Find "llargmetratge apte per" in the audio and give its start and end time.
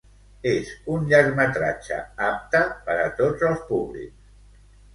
1.11-2.97